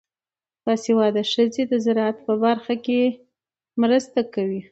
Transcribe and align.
باسواده 0.65 1.23
ښځې 1.33 1.63
د 1.71 1.73
زراعت 1.85 2.17
په 2.27 2.33
برخه 2.43 2.75
کې 2.85 2.99
مرسته 3.81 4.19
کوي. 4.33 4.59